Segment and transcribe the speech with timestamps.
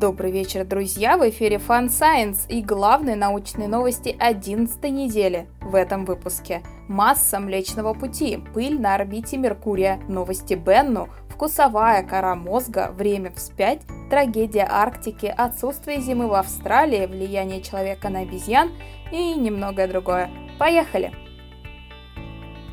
[0.00, 1.16] Добрый вечер, друзья!
[1.16, 6.64] В эфире Fun Science и главные научные новости 11 недели в этом выпуске.
[6.88, 14.66] Масса Млечного Пути, пыль на орбите Меркурия, новости Бенну, вкусовая кора мозга, время вспять, трагедия
[14.68, 18.72] Арктики, отсутствие зимы в Австралии, влияние человека на обезьян
[19.12, 20.28] и немногое другое.
[20.58, 21.23] Поехали!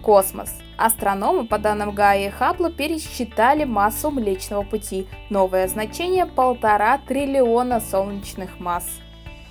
[0.02, 0.54] Космос.
[0.78, 5.08] Астрономы, по данным Гая и Хаббла, пересчитали массу Млечного Пути.
[5.30, 8.86] Новое значение– полтора триллиона солнечных масс.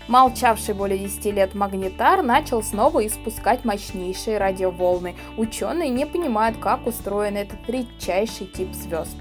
[0.08, 5.14] Молчавший более 10 лет магнитар начал снова испускать мощнейшие радиоволны.
[5.36, 9.16] Ученые не понимают, как устроен этот редчайший тип звезд.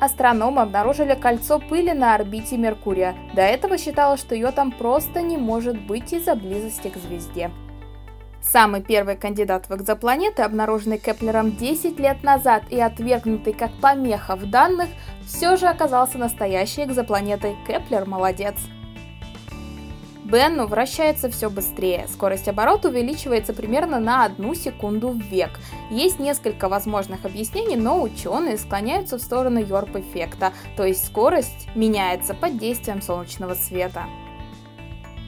[0.00, 3.14] Астрономы обнаружили кольцо пыли на орбите Меркурия.
[3.34, 7.50] До этого считалось, что ее там просто не может быть из-за близости к звезде.
[8.42, 14.50] Самый первый кандидат в экзопланеты, обнаруженный Кеплером 10 лет назад и отвергнутый как помеха в
[14.50, 14.88] данных,
[15.26, 17.56] все же оказался настоящей экзопланетой.
[17.66, 18.56] Кеплер молодец.
[20.24, 22.06] Бенну вращается все быстрее.
[22.08, 25.50] Скорость оборота увеличивается примерно на одну секунду в век.
[25.90, 32.56] Есть несколько возможных объяснений, но ученые склоняются в сторону Йорп-эффекта, то есть скорость меняется под
[32.56, 34.04] действием солнечного света.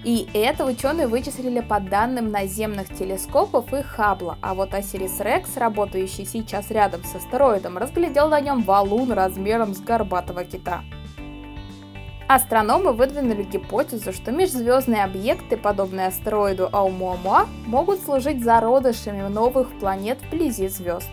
[0.04, 6.26] И это ученые вычислили по данным наземных телескопов и Хаббла, а вот Осирис Рекс, работающий
[6.26, 10.82] сейчас рядом с астероидом, разглядел на нем валун размером с горбатого кита.
[12.28, 20.68] Астрономы выдвинули гипотезу, что межзвездные объекты, подобные астероиду Аумуамуа, могут служить зародышами новых планет вблизи
[20.68, 21.08] звезд.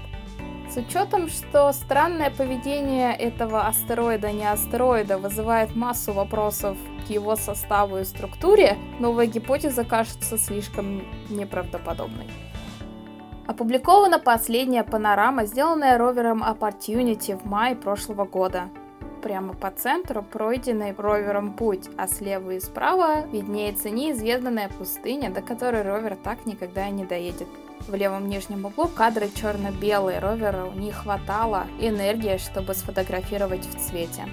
[0.71, 7.97] С учетом, что странное поведение этого астероида не астероида вызывает массу вопросов к его составу
[7.97, 12.29] и структуре, новая гипотеза кажется слишком неправдоподобной.
[13.47, 18.69] Опубликована последняя панорама, сделанная ровером Opportunity в мае прошлого года.
[19.21, 25.81] Прямо по центру пройденный ровером путь, а слева и справа виднеется неизведанная пустыня, до которой
[25.81, 27.49] ровер так никогда и не доедет.
[27.87, 34.27] В левом нижнем углу кадры черно-белые, роверу не хватало энергии, чтобы сфотографировать в цвете.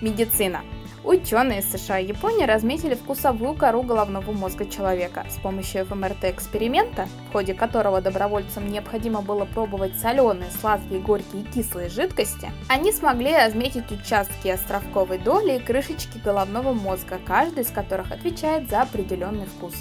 [0.00, 0.62] Медицина.
[1.04, 5.24] Ученые из США и Японии разметили вкусовую кору головного мозга человека.
[5.30, 11.88] С помощью ФМРТ-эксперимента, в ходе которого добровольцам необходимо было пробовать соленые, сладкие, горькие и кислые
[11.88, 18.68] жидкости, они смогли разметить участки островковой доли и крышечки головного мозга, каждый из которых отвечает
[18.68, 19.74] за определенный вкус.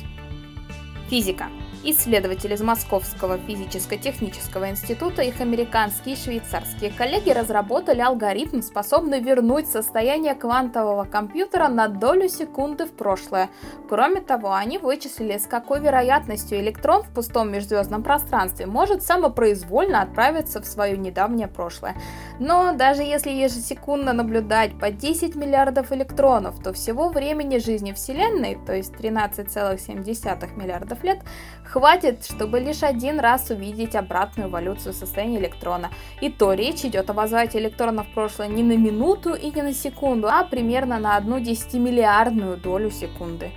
[1.10, 1.48] Физика.
[1.90, 10.36] Исследователи из Московского физическо-технического института, их американские и швейцарские коллеги разработали алгоритм, способный вернуть состояние
[10.36, 13.50] квантового компьютера на долю секунды в прошлое.
[13.88, 20.62] Кроме того, они вычислили, с какой вероятностью электрон в пустом межзвездном пространстве может самопроизвольно отправиться
[20.62, 21.96] в свое недавнее прошлое.
[22.38, 28.76] Но даже если ежесекундно наблюдать по 10 миллиардов электронов, то всего времени жизни Вселенной, то
[28.76, 31.20] есть 13,7 миллиардов лет,
[31.64, 31.77] Хватит,
[32.24, 35.90] чтобы лишь один раз увидеть обратную эволюцию состояния электрона.
[36.22, 39.74] И то речь идет о возврате электрона в прошлое не на минуту и не на
[39.74, 43.52] секунду, а примерно на одну десятимиллиардную долю секунды.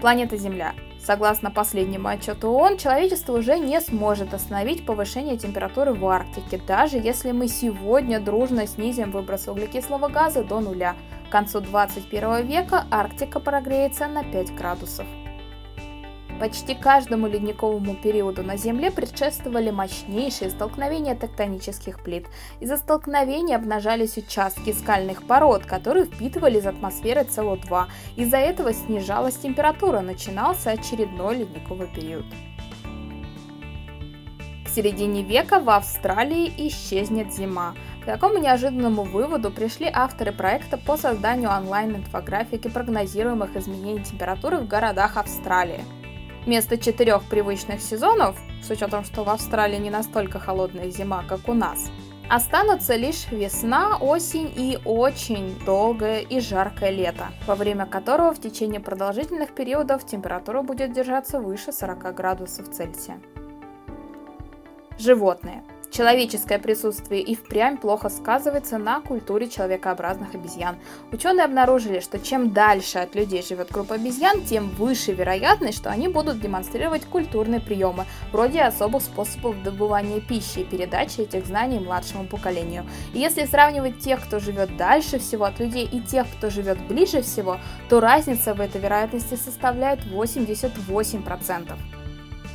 [0.00, 0.74] Планета Земля.
[0.98, 7.32] Согласно последнему отчету ООН, человечество уже не сможет остановить повышение температуры в Арктике, даже если
[7.32, 10.94] мы сегодня дружно снизим выброс углекислого газа до нуля.
[11.28, 15.06] К концу 21 века Арктика прогреется на 5 градусов.
[16.40, 22.28] Почти каждому ледниковому периоду на Земле предшествовали мощнейшие столкновения тектонических плит.
[22.60, 27.84] Из-за столкновений обнажались участки скальных пород, которые впитывали из атмосферы СО2.
[28.16, 32.24] Из-за этого снижалась температура, начинался очередной ледниковый период.
[34.64, 37.74] К середине века в Австралии исчезнет зима.
[38.02, 45.18] К такому неожиданному выводу пришли авторы проекта по созданию онлайн-инфографики прогнозируемых изменений температуры в городах
[45.18, 45.84] Австралии.
[46.50, 51.54] Вместо четырех привычных сезонов, с учетом, что в Австралии не настолько холодная зима, как у
[51.54, 51.92] нас,
[52.28, 58.80] останутся лишь весна, осень и очень долгое и жаркое лето, во время которого в течение
[58.80, 63.20] продолжительных периодов температура будет держаться выше 40 градусов Цельсия.
[64.98, 65.62] Животные.
[65.90, 70.76] Человеческое присутствие и впрямь плохо сказывается на культуре человекообразных обезьян.
[71.10, 76.06] Ученые обнаружили, что чем дальше от людей живет группа обезьян, тем выше вероятность, что они
[76.06, 82.86] будут демонстрировать культурные приемы, вроде особых способов добывания пищи и передачи этих знаний младшему поколению.
[83.12, 87.20] И если сравнивать тех, кто живет дальше всего от людей, и тех, кто живет ближе
[87.22, 87.58] всего,
[87.88, 91.99] то разница в этой вероятности составляет 88%.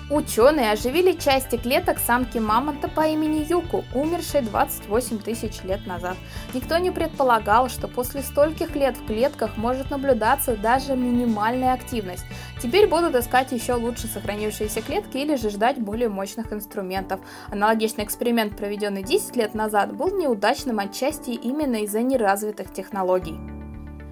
[0.10, 6.16] Ученые оживили части клеток самки мамонта по имени Юку, умершей 28 тысяч лет назад.
[6.54, 12.24] Никто не предполагал, что после стольких лет в клетках может наблюдаться даже минимальная активность.
[12.62, 17.20] Теперь будут искать еще лучше сохранившиеся клетки или же ждать более мощных инструментов.
[17.50, 23.40] Аналогичный эксперимент, проведенный 10 лет назад, был неудачным отчасти именно из-за неразвитых технологий.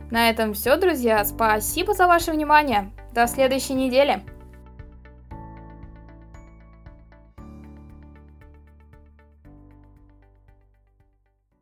[0.10, 1.24] На этом все, друзья.
[1.24, 2.92] Спасибо за ваше внимание.
[3.14, 4.24] До следующей недели.